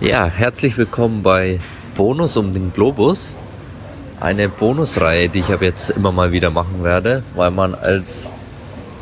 Ja, 0.00 0.26
herzlich 0.26 0.76
willkommen 0.76 1.22
bei 1.22 1.58
Bonus 1.94 2.36
um 2.36 2.52
den 2.52 2.70
Globus. 2.70 3.34
Eine 4.20 4.50
Bonusreihe, 4.50 5.30
die 5.30 5.38
ich 5.38 5.50
ab 5.50 5.62
jetzt 5.62 5.88
immer 5.88 6.12
mal 6.12 6.32
wieder 6.32 6.50
machen 6.50 6.84
werde, 6.84 7.22
weil 7.34 7.50
man 7.50 7.74
als 7.74 8.28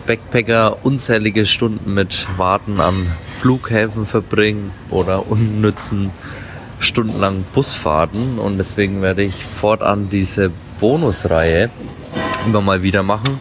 Backpacker 0.06 0.84
unzählige 0.84 1.46
Stunden 1.46 1.94
mit 1.94 2.28
Warten 2.36 2.80
an 2.80 3.08
Flughäfen 3.40 4.06
verbringt 4.06 4.70
oder 4.88 5.28
unnützen 5.28 6.12
stundenlang 6.78 7.44
Busfahrten 7.52 8.38
und 8.38 8.58
deswegen 8.58 9.02
werde 9.02 9.24
ich 9.24 9.44
fortan 9.44 10.08
diese 10.10 10.52
Bonusreihe 10.78 11.70
immer 12.46 12.60
mal 12.60 12.84
wieder 12.84 13.02
machen. 13.02 13.40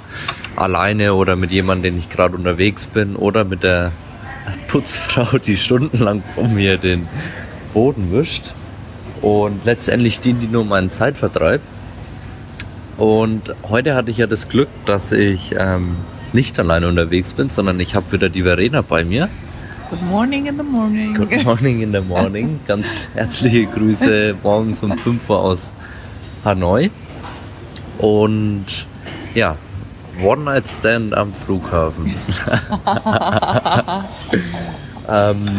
Alleine 0.55 1.13
oder 1.13 1.35
mit 1.35 1.51
jemandem, 1.51 1.93
den 1.93 1.99
ich 1.99 2.09
gerade 2.09 2.35
unterwegs 2.35 2.87
bin 2.87 3.15
oder 3.15 3.43
mit 3.43 3.61
der 3.61 3.91
Putzfrau, 4.69 5.37
die 5.37 5.55
stundenlang 5.55 6.23
von 6.33 6.51
mir 6.55 6.77
den 6.77 7.07
Boden 7.73 8.11
wischt. 8.11 8.51
Und 9.21 9.65
letztendlich 9.65 10.19
dient 10.19 10.43
die 10.43 10.47
nur 10.47 10.65
meinen 10.65 10.89
Zeitvertreib. 10.89 11.61
Und 12.97 13.55
heute 13.67 13.95
hatte 13.95 14.11
ich 14.11 14.17
ja 14.17 14.27
das 14.27 14.49
Glück, 14.49 14.69
dass 14.85 15.11
ich 15.11 15.55
ähm, 15.57 15.95
nicht 16.31 16.59
alleine 16.59 16.87
unterwegs 16.87 17.33
bin, 17.33 17.49
sondern 17.49 17.79
ich 17.79 17.95
habe 17.95 18.11
wieder 18.11 18.29
die 18.29 18.43
Verena 18.43 18.81
bei 18.81 19.03
mir. 19.03 19.29
Good 19.89 20.01
morning 20.09 20.45
in 20.47 20.57
the 20.57 20.63
morning. 20.63 21.13
Good 21.13 21.43
morning 21.43 21.81
in 21.81 21.91
the 21.91 22.01
morning. 22.01 22.59
Ganz 22.67 23.07
herzliche 23.13 23.65
Grüße 23.65 24.35
morgens 24.41 24.81
um 24.83 24.97
5 24.97 25.29
Uhr 25.29 25.39
aus 25.39 25.73
Hanoi. 26.43 26.89
Und 27.99 28.65
ja, 29.35 29.55
One-Night-Stand 30.21 31.15
am 31.15 31.33
Flughafen. 31.33 32.05
ähm, 35.09 35.49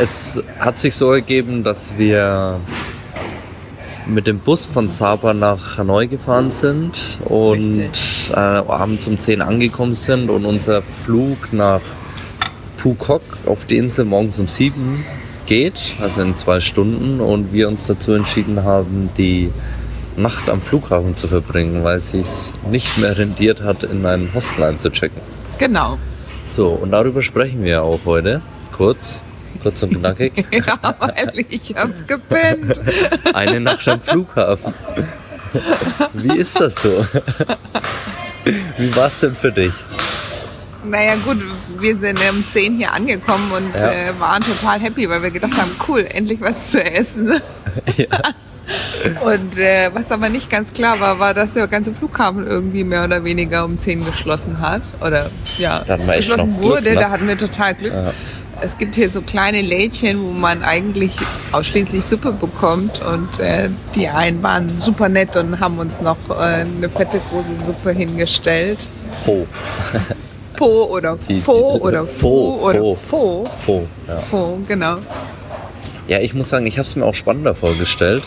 es 0.00 0.42
hat 0.58 0.78
sich 0.78 0.94
so 0.94 1.12
ergeben, 1.12 1.64
dass 1.64 1.92
wir 1.96 2.60
mit 4.06 4.26
dem 4.26 4.38
Bus 4.38 4.64
von 4.64 4.88
Saba 4.88 5.34
nach 5.34 5.78
Hanoi 5.78 6.06
gefahren 6.06 6.50
sind 6.50 6.92
und 7.24 7.78
äh, 7.78 8.34
abends 8.34 9.06
um 9.06 9.18
10 9.18 9.42
angekommen 9.42 9.94
sind 9.94 10.30
und 10.30 10.44
unser 10.44 10.82
Flug 10.82 11.52
nach 11.52 11.80
Phuket 12.76 13.22
auf 13.46 13.64
die 13.64 13.78
Insel 13.78 14.04
morgens 14.04 14.38
um 14.38 14.46
7 14.46 15.04
geht, 15.46 15.96
also 16.00 16.22
in 16.22 16.36
zwei 16.36 16.60
Stunden 16.60 17.20
und 17.20 17.52
wir 17.52 17.68
uns 17.68 17.86
dazu 17.86 18.12
entschieden 18.12 18.64
haben, 18.64 19.10
die 19.16 19.50
Nacht 20.16 20.48
am 20.48 20.60
Flughafen 20.60 21.16
zu 21.16 21.28
verbringen, 21.28 21.84
weil 21.84 21.96
es 21.96 22.10
sich 22.10 22.52
nicht 22.70 22.96
mehr 22.98 23.18
rendiert 23.18 23.62
hat, 23.62 23.82
in 23.82 24.06
ein 24.06 24.30
Hostel 24.34 24.64
einzuchecken. 24.64 25.20
Genau. 25.58 25.98
So, 26.42 26.68
und 26.68 26.92
darüber 26.92 27.22
sprechen 27.22 27.64
wir 27.64 27.82
auch 27.82 28.00
heute. 28.04 28.40
Kurz, 28.76 29.20
kurz 29.62 29.82
und 29.82 29.98
knackig. 29.98 30.32
ja, 30.52 30.78
weil 30.98 31.44
ich 31.48 31.74
hab 31.74 32.06
gepennt. 32.06 32.80
Eine 33.32 33.60
Nacht 33.60 33.88
am 33.88 34.00
Flughafen. 34.00 34.74
Wie 36.12 36.38
ist 36.38 36.60
das 36.60 36.74
so? 36.74 37.06
Wie 38.76 38.94
war 38.94 39.06
es 39.06 39.20
denn 39.20 39.34
für 39.34 39.52
dich? 39.52 39.72
Naja 40.84 41.14
gut, 41.24 41.38
wir 41.80 41.96
sind 41.96 42.18
um 42.30 42.44
10 42.48 42.76
hier 42.76 42.92
angekommen 42.92 43.50
und 43.50 43.74
ja. 43.74 43.90
äh, 43.90 44.20
waren 44.20 44.42
total 44.42 44.78
happy, 44.78 45.08
weil 45.08 45.22
wir 45.22 45.30
gedacht 45.30 45.56
haben, 45.56 45.72
cool, 45.88 46.06
endlich 46.08 46.40
was 46.40 46.70
zu 46.70 46.84
essen. 46.84 47.32
Ja. 47.96 48.06
Und 49.24 49.56
äh, 49.58 49.90
was 49.92 50.10
aber 50.10 50.28
nicht 50.28 50.50
ganz 50.50 50.72
klar 50.72 50.98
war, 50.98 51.20
war, 51.20 51.34
dass 51.34 51.52
der 51.52 51.68
ganze 51.68 51.94
Flughafen 51.94 52.46
irgendwie 52.46 52.82
mehr 52.82 53.04
oder 53.04 53.22
weniger 53.22 53.64
um 53.64 53.78
10 53.78 54.04
geschlossen 54.04 54.60
hat. 54.60 54.82
Oder 55.00 55.30
ja, 55.56 55.84
geschlossen 55.84 56.58
wurde. 56.58 56.82
Glück, 56.82 56.94
ne? 56.94 57.00
Da 57.00 57.10
hatten 57.10 57.28
wir 57.28 57.38
total 57.38 57.74
Glück. 57.76 57.92
Ja. 57.92 58.12
Es 58.60 58.78
gibt 58.78 58.94
hier 58.94 59.10
so 59.10 59.20
kleine 59.22 59.60
Lädchen, 59.60 60.20
wo 60.22 60.30
man 60.30 60.62
eigentlich 60.62 61.12
ausschließlich 61.52 62.04
Suppe 62.04 62.32
bekommt. 62.32 63.00
Und 63.04 63.38
äh, 63.38 63.68
die 63.94 64.08
einen 64.08 64.42
waren 64.42 64.78
super 64.78 65.08
nett 65.08 65.36
und 65.36 65.60
haben 65.60 65.78
uns 65.78 66.00
noch 66.00 66.16
äh, 66.30 66.62
eine 66.62 66.88
fette 66.88 67.20
große 67.30 67.56
Suppe 67.62 67.92
hingestellt. 67.92 68.86
Po. 69.24 69.46
po 70.56 70.84
oder 70.84 71.18
die, 71.28 71.40
Fo 71.40 71.76
oder 71.76 72.06
Fo 72.06 72.60
oder 72.62 72.94
Fo. 72.96 73.46
Fo, 73.64 73.86
ja. 74.08 74.16
Fo, 74.16 74.58
genau. 74.66 74.96
Ja, 76.08 76.20
ich 76.20 76.34
muss 76.34 76.48
sagen, 76.48 76.66
ich 76.66 76.78
habe 76.78 76.88
es 76.88 76.96
mir 76.96 77.04
auch 77.04 77.14
spannender 77.14 77.54
vorgestellt 77.54 78.22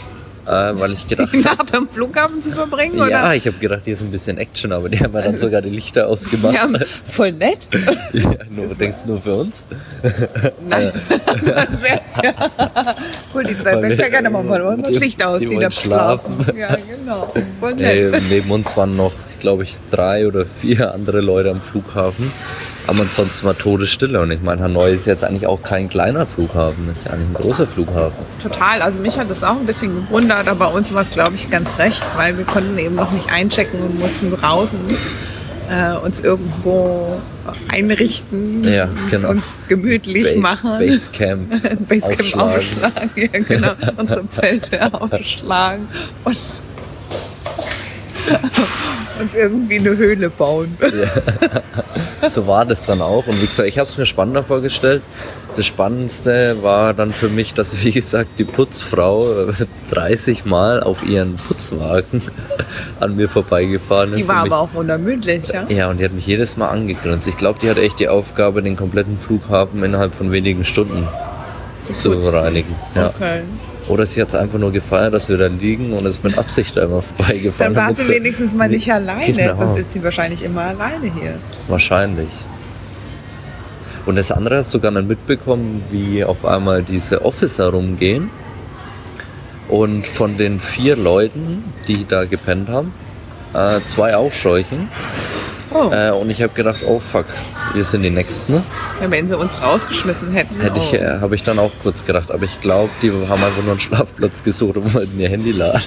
weil 0.49 0.93
ich 0.93 1.07
gedacht 1.07 1.29
habe... 1.33 1.43
Nacht 1.43 1.75
am 1.75 1.87
Flughafen 1.89 2.41
zu 2.41 2.51
verbringen, 2.51 2.97
ja, 2.97 3.05
oder? 3.05 3.35
Ich 3.35 3.45
habe 3.45 3.57
gedacht, 3.57 3.81
hier 3.85 3.93
ist 3.93 4.01
ein 4.01 4.11
bisschen 4.11 4.37
Action, 4.37 4.71
aber 4.71 4.89
die 4.89 4.99
haben 4.99 5.13
ja 5.13 5.21
dann 5.21 5.37
sogar 5.37 5.61
die 5.61 5.69
Lichter 5.69 6.07
ausgemacht. 6.07 6.55
Ja, 6.55 6.67
voll 7.05 7.31
nett. 7.33 7.67
ja, 8.13 8.23
nur, 8.49 8.67
das 8.67 8.77
denkst 8.77 9.03
du 9.03 9.13
nur 9.13 9.21
für 9.21 9.35
uns? 9.35 9.63
Nein, 10.67 10.91
das 11.45 11.81
wär's 11.81 12.15
ja. 12.23 12.33
Cool, 13.33 13.43
die 13.43 13.57
zwei 13.57 13.75
Backpacker, 13.75 14.21
dann 14.23 14.33
machen 14.33 14.49
wir 14.49 14.77
das 14.77 14.99
Licht 14.99 15.23
aus, 15.23 15.39
die, 15.39 15.47
die 15.47 15.57
da 15.57 15.71
schlafen. 15.71 16.43
schlafen. 16.43 16.57
Ja, 16.57 16.75
genau. 16.75 17.33
Voll 17.59 17.75
nett. 17.75 18.11
Nee, 18.11 18.19
neben 18.29 18.51
uns 18.51 18.75
waren 18.75 18.95
noch, 18.95 19.13
glaube 19.39 19.63
ich, 19.63 19.77
drei 19.91 20.27
oder 20.27 20.45
vier 20.45 20.93
andere 20.93 21.21
Leute 21.21 21.51
am 21.51 21.61
Flughafen. 21.61 22.31
Aber 22.89 23.01
ansonsten 23.01 23.45
war 23.45 23.55
Todesstille. 23.55 24.19
Und 24.19 24.31
ich 24.31 24.41
meine, 24.41 24.63
Hanoi 24.63 24.91
ist 24.91 25.05
jetzt 25.05 25.23
eigentlich 25.23 25.45
auch 25.45 25.61
kein 25.61 25.89
kleiner 25.89 26.25
Flughafen, 26.25 26.89
ist 26.91 27.05
ja 27.05 27.13
eigentlich 27.13 27.29
ein 27.29 27.35
großer 27.35 27.67
Flughafen. 27.67 28.17
Total. 28.41 28.81
Also 28.81 28.97
mich 28.97 29.19
hat 29.19 29.29
das 29.29 29.43
auch 29.43 29.57
ein 29.57 29.67
bisschen 29.67 30.07
gewundert, 30.07 30.47
aber 30.47 30.73
uns 30.73 30.91
war 30.91 31.03
es, 31.03 31.11
glaube 31.11 31.35
ich, 31.35 31.51
ganz 31.51 31.77
recht, 31.77 32.03
weil 32.17 32.39
wir 32.39 32.45
konnten 32.45 32.79
eben 32.79 32.95
noch 32.95 33.11
nicht 33.11 33.31
einchecken 33.31 33.79
und 33.79 33.99
mussten 33.99 34.31
draußen 34.31 34.79
äh, 35.69 35.93
uns 36.03 36.19
irgendwo 36.19 37.21
einrichten, 37.71 38.63
ja, 38.63 38.89
genau. 39.11 39.29
uns 39.29 39.55
gemütlich 39.67 40.23
Base, 40.23 40.39
machen. 40.39 40.79
Basecamp, 40.79 41.47
Basecamp 41.87 42.41
aufschlagen. 42.41 42.57
aufschlagen. 42.57 43.11
Ja, 43.15 43.27
genau. 43.47 43.73
Unsere 43.97 44.27
Zelte 44.29 44.91
aufschlagen 44.93 45.87
und 46.23 46.37
uns 49.19 49.35
irgendwie 49.35 49.77
eine 49.77 49.95
Höhle 49.95 50.31
bauen. 50.31 50.75
Ja. 50.81 50.87
So 52.29 52.47
war 52.47 52.65
das 52.65 52.85
dann 52.85 53.01
auch. 53.01 53.27
Und 53.27 53.41
wie 53.41 53.47
gesagt, 53.47 53.67
ich 53.67 53.79
habe 53.79 53.89
es 53.89 53.97
mir 53.97 54.05
spannender 54.05 54.43
vorgestellt. 54.43 55.01
Das 55.55 55.65
Spannendste 55.65 56.57
war 56.61 56.93
dann 56.93 57.11
für 57.11 57.29
mich, 57.29 57.53
dass, 57.53 57.83
wie 57.83 57.91
gesagt, 57.91 58.37
die 58.37 58.43
Putzfrau 58.43 59.47
30 59.91 60.45
Mal 60.45 60.81
auf 60.83 61.03
ihren 61.03 61.35
Putzwagen 61.35 62.21
an 62.99 63.15
mir 63.15 63.29
vorbeigefahren 63.29 64.13
ist. 64.13 64.23
Die 64.23 64.27
war 64.27 64.45
aber 64.45 64.59
auch 64.59 64.73
unermüdlich, 64.73 65.47
ja? 65.47 65.65
Ja, 65.69 65.89
und 65.89 65.99
die 65.99 66.05
hat 66.05 66.13
mich 66.13 66.27
jedes 66.27 66.55
Mal 66.57 66.69
angegrinst. 66.69 67.27
Ich 67.27 67.37
glaube, 67.37 67.59
die 67.61 67.69
hat 67.69 67.77
echt 67.77 67.99
die 67.99 68.07
Aufgabe, 68.07 68.61
den 68.61 68.75
kompletten 68.75 69.17
Flughafen 69.17 69.83
innerhalb 69.83 70.13
von 70.13 70.31
wenigen 70.31 70.65
Stunden 70.65 71.07
zu, 71.83 71.93
zu 71.93 72.11
reinigen. 72.29 72.75
Ja. 72.95 73.07
Okay. 73.07 73.41
Oder 73.87 74.05
sie 74.05 74.21
hat 74.21 74.29
es 74.29 74.35
einfach 74.35 74.59
nur 74.59 74.71
gefeiert, 74.71 75.13
dass 75.13 75.29
wir 75.29 75.37
da 75.37 75.47
liegen 75.47 75.93
und 75.93 76.05
ist 76.05 76.23
mit 76.23 76.37
Absicht 76.37 76.77
einmal 76.77 77.01
vorbeigefahren. 77.01 77.73
Dann 77.73 77.87
warst 77.87 78.07
du 78.07 78.13
wenigstens 78.13 78.53
mal 78.53 78.69
nicht 78.69 78.91
alleine, 78.91 79.33
genau. 79.33 79.55
sonst 79.55 79.79
ist 79.79 79.91
sie 79.93 80.03
wahrscheinlich 80.03 80.43
immer 80.43 80.61
alleine 80.61 81.11
hier. 81.11 81.35
Wahrscheinlich. 81.67 82.29
Und 84.05 84.15
das 84.15 84.31
andere 84.31 84.57
hast 84.57 84.73
du 84.73 84.79
gar 84.79 84.91
nicht 84.91 85.07
mitbekommen, 85.07 85.83
wie 85.89 86.23
auf 86.23 86.45
einmal 86.45 86.83
diese 86.83 87.25
Officer 87.25 87.69
rumgehen 87.69 88.29
und 89.67 90.05
von 90.05 90.37
den 90.37 90.59
vier 90.59 90.95
Leuten, 90.95 91.63
die 91.87 92.05
da 92.07 92.25
gepennt 92.25 92.69
haben, 92.69 92.93
äh, 93.53 93.79
zwei 93.85 94.15
aufscheuchen 94.15 94.89
Oh. 95.71 95.91
Äh, 95.91 96.11
und 96.11 96.29
ich 96.29 96.41
habe 96.41 96.53
gedacht, 96.53 96.79
oh 96.87 96.99
fuck, 96.99 97.25
wir 97.73 97.83
sind 97.83 98.01
die 98.01 98.09
Nächsten. 98.09 98.63
Ja, 99.01 99.11
wenn 99.11 99.27
sie 99.27 99.37
uns 99.37 99.61
rausgeschmissen 99.61 100.31
hätten. 100.31 100.59
Hätte 100.59 100.79
ich, 100.79 100.93
oh. 100.93 100.95
äh, 100.95 101.19
habe 101.19 101.35
ich 101.35 101.43
dann 101.43 101.59
auch 101.59 101.71
kurz 101.81 102.05
gedacht. 102.05 102.31
Aber 102.31 102.43
ich 102.43 102.59
glaube, 102.61 102.89
die 103.01 103.11
haben 103.11 103.43
einfach 103.43 103.61
nur 103.61 103.71
einen 103.71 103.79
Schlafplatz 103.79 104.43
gesucht 104.43 104.77
und 104.77 104.93
wollten 104.93 105.19
ihr 105.19 105.29
Handy 105.29 105.51
laden. 105.51 105.81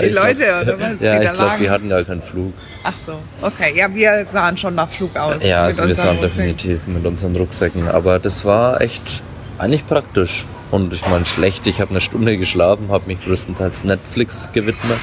Die 0.00 0.08
Leute, 0.08 0.44
glaub, 0.44 0.62
oder 0.62 0.80
was? 0.80 1.00
Ja, 1.00 1.20
ich 1.20 1.32
glaube, 1.32 1.52
die 1.60 1.70
hatten 1.70 1.88
gar 1.88 2.04
keinen 2.04 2.22
Flug. 2.22 2.52
Ach 2.84 2.94
so, 3.06 3.18
okay. 3.42 3.72
Ja, 3.76 3.94
wir 3.94 4.26
sahen 4.26 4.56
schon 4.56 4.74
nach 4.74 4.88
Flug 4.88 5.16
aus. 5.16 5.46
Ja, 5.46 5.64
also 5.64 5.86
wir 5.86 5.94
sahen 5.94 6.20
definitiv 6.20 6.80
mit 6.86 7.04
unseren 7.04 7.36
Rucksäcken. 7.36 7.88
Aber 7.88 8.18
das 8.18 8.44
war 8.44 8.80
echt 8.80 9.22
eigentlich 9.58 9.86
praktisch. 9.86 10.44
Und 10.70 10.94
ich 10.94 11.06
meine, 11.06 11.26
schlecht, 11.26 11.66
ich 11.66 11.82
habe 11.82 11.90
eine 11.90 12.00
Stunde 12.00 12.38
geschlafen, 12.38 12.88
habe 12.90 13.06
mich 13.06 13.22
größtenteils 13.22 13.84
Netflix 13.84 14.48
gewidmet. 14.54 14.98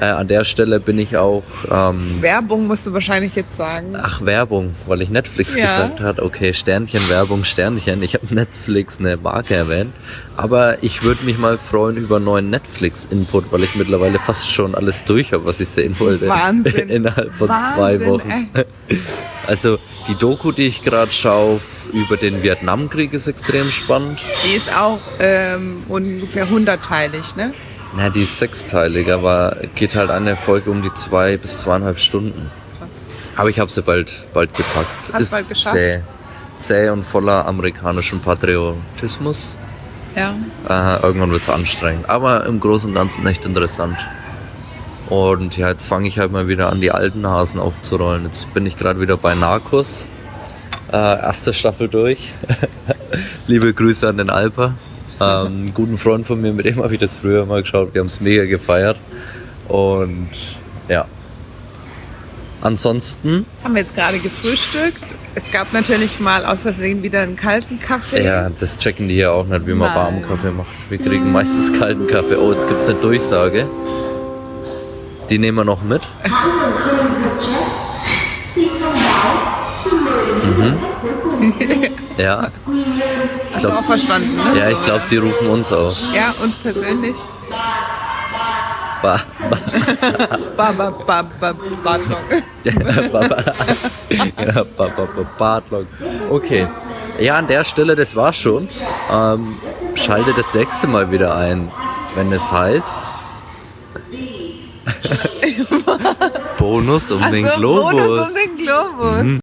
Äh, 0.00 0.06
an 0.06 0.28
der 0.28 0.44
Stelle 0.44 0.80
bin 0.80 0.98
ich 0.98 1.18
auch. 1.18 1.42
Ähm, 1.70 2.22
Werbung 2.22 2.66
musst 2.66 2.86
du 2.86 2.94
wahrscheinlich 2.94 3.34
jetzt 3.34 3.54
sagen. 3.54 3.94
Ach, 4.00 4.24
Werbung, 4.24 4.74
weil 4.86 5.02
ich 5.02 5.10
Netflix 5.10 5.54
ja. 5.54 5.66
gesagt 5.66 6.00
hat. 6.00 6.20
Okay, 6.20 6.54
Sternchen, 6.54 7.06
Werbung, 7.10 7.44
Sternchen. 7.44 8.02
Ich 8.02 8.14
habe 8.14 8.34
Netflix 8.34 8.98
eine 8.98 9.18
Marke 9.18 9.56
erwähnt. 9.56 9.92
Aber 10.38 10.82
ich 10.82 11.02
würde 11.02 11.22
mich 11.26 11.36
mal 11.36 11.58
freuen 11.58 11.98
über 11.98 12.18
neuen 12.18 12.48
Netflix-Input, 12.48 13.52
weil 13.52 13.62
ich 13.62 13.74
mittlerweile 13.74 14.18
fast 14.18 14.50
schon 14.50 14.74
alles 14.74 15.04
durch 15.04 15.34
habe, 15.34 15.44
was 15.44 15.60
ich 15.60 15.68
sehen 15.68 15.94
wollte. 15.98 16.28
Wahnsinn. 16.28 16.88
Innerhalb 16.88 17.32
von 17.32 17.50
Wahnsinn, 17.50 17.74
zwei 17.74 18.06
Wochen. 18.06 18.30
Ey. 18.54 18.98
Also 19.46 19.78
die 20.06 20.14
Doku, 20.14 20.52
die 20.52 20.66
ich 20.66 20.82
gerade 20.82 21.10
schaue 21.10 21.60
über 21.92 22.16
den 22.16 22.42
Vietnamkrieg, 22.44 23.12
ist 23.14 23.26
extrem 23.26 23.64
spannend. 23.64 24.20
Die 24.44 24.54
ist 24.54 24.72
auch 24.76 25.00
ähm, 25.18 25.82
ungefähr 25.88 26.48
hundertteilig, 26.48 27.34
ne? 27.34 27.52
Na, 27.96 28.08
die 28.08 28.22
ist 28.22 28.38
sechsteilig, 28.38 29.12
aber 29.12 29.56
geht 29.74 29.96
halt 29.96 30.10
eine 30.10 30.36
Folge 30.36 30.70
um 30.70 30.82
die 30.82 30.94
zwei 30.94 31.36
bis 31.36 31.58
zweieinhalb 31.58 31.98
Stunden. 31.98 32.50
Krass. 32.78 32.88
Aber 33.36 33.48
ich 33.50 33.58
habe 33.58 33.70
sie 33.70 33.82
bald, 33.82 34.26
bald 34.32 34.54
gepackt. 34.54 34.88
Hast 35.12 35.20
ist 35.20 35.30
bald 35.32 35.48
geschafft? 35.48 35.74
Zäh, 35.74 36.00
zäh 36.60 36.88
und 36.90 37.04
voller 37.04 37.46
amerikanischem 37.46 38.20
Patriotismus. 38.20 39.56
Ja. 40.14 40.34
Äh, 40.68 41.02
irgendwann 41.02 41.32
wird 41.32 41.42
es 41.42 41.50
anstrengend. 41.50 42.08
Aber 42.08 42.46
im 42.46 42.60
Großen 42.60 42.90
und 42.90 42.94
Ganzen 42.94 43.26
echt 43.26 43.44
interessant. 43.44 43.96
Und 45.08 45.56
ja, 45.56 45.70
jetzt 45.70 45.86
fange 45.86 46.06
ich 46.06 46.18
halt 46.20 46.30
mal 46.30 46.46
wieder 46.46 46.70
an, 46.70 46.80
die 46.80 46.92
alten 46.92 47.26
Hasen 47.26 47.60
aufzurollen. 47.60 48.24
Jetzt 48.24 48.52
bin 48.54 48.66
ich 48.66 48.76
gerade 48.76 49.00
wieder 49.00 49.16
bei 49.16 49.34
Narcos. 49.34 50.06
Äh, 50.92 50.96
erste 50.96 51.52
Staffel 51.52 51.88
durch. 51.88 52.32
Liebe 53.48 53.74
Grüße 53.74 54.08
an 54.08 54.18
den 54.18 54.30
Alper. 54.30 54.74
Ähm, 55.20 55.46
einen 55.46 55.74
guten 55.74 55.98
Freund 55.98 56.26
von 56.26 56.40
mir, 56.40 56.52
mit 56.52 56.64
dem 56.64 56.82
habe 56.82 56.94
ich 56.94 57.00
das 57.00 57.12
früher 57.12 57.44
mal 57.46 57.62
geschaut. 57.62 57.92
Wir 57.94 58.00
haben 58.00 58.06
es 58.06 58.20
mega 58.20 58.44
gefeiert. 58.46 58.96
Und 59.68 60.30
ja. 60.88 61.06
Ansonsten. 62.62 63.46
Haben 63.64 63.74
wir 63.74 63.82
jetzt 63.82 63.94
gerade 63.94 64.18
gefrühstückt. 64.18 65.14
Es 65.34 65.52
gab 65.52 65.72
natürlich 65.72 66.20
mal 66.20 66.44
aus 66.44 66.62
Versehen 66.62 67.02
wieder 67.02 67.20
einen 67.20 67.36
kalten 67.36 67.78
Kaffee. 67.78 68.24
Ja, 68.24 68.50
das 68.50 68.76
checken 68.78 69.08
die 69.08 69.14
hier 69.14 69.32
auch 69.32 69.46
nicht, 69.46 69.66
wie 69.66 69.74
man 69.74 69.88
Nein. 69.88 69.96
warmen 69.96 70.22
Kaffee 70.22 70.50
macht. 70.50 70.68
Wir 70.90 70.98
kriegen 70.98 71.32
meistens 71.32 71.72
kalten 71.78 72.06
Kaffee. 72.06 72.36
Oh, 72.36 72.52
jetzt 72.52 72.68
gibt 72.68 72.82
es 72.82 72.88
eine 72.88 72.98
Durchsage. 72.98 73.66
Die 75.30 75.38
nehmen 75.38 75.58
wir 75.58 75.64
noch 75.64 75.82
mit. 75.82 76.02
Mhm. 80.44 81.90
Ja, 82.16 82.48
Hast 83.54 83.64
du 83.64 83.68
auch 83.70 83.84
verstanden, 83.84 84.36
ne? 84.36 84.58
ja, 84.58 84.68
ich 84.70 84.82
glaube, 84.82 85.02
die 85.10 85.16
rufen 85.16 85.48
uns 85.48 85.72
auf. 85.72 85.96
Ja, 86.14 86.34
uns 86.42 86.54
persönlich. 86.56 87.16
Ba, 89.02 89.18
ba, 89.48 89.56
Ba, 90.56 90.72
ba, 90.72 90.90
ba, 91.06 91.22
ba, 91.40 91.54
Bartok. 91.82 92.18
ja, 92.64 92.72
ba, 93.10 93.20
ba, 93.20 93.36
ja, 94.10 94.64
ba, 94.76 94.88
ba, 94.88 95.08
ba, 95.16 95.26
Bartlog. 95.38 95.86
Okay. 96.28 96.68
Ja, 97.18 97.36
an 97.36 97.46
der 97.46 97.64
Stelle, 97.64 97.96
das 97.96 98.14
war's 98.14 98.36
schon. 98.36 98.68
Ähm, 99.10 99.56
schalte 99.94 100.34
das 100.34 100.52
nächste 100.54 100.86
Mal 100.86 101.10
wieder 101.10 101.34
ein, 101.34 101.70
wenn 102.14 102.30
es 102.32 102.50
heißt. 102.52 103.00
Bonus 106.58 107.10
um 107.10 107.22
so, 107.22 107.28
Globus. 107.56 107.90
Bonus 107.92 108.20
um 108.20 108.34
den 108.34 108.56
Globus. 108.66 109.40